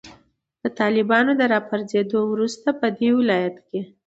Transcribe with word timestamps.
د 0.61 0.63
طالبانو 0.79 1.31
د 1.37 1.41
راپرزیدو 1.53 2.19
وروسته 2.33 2.67
پدې 2.79 3.09
ولایت 3.19 3.55
کې 3.67 3.79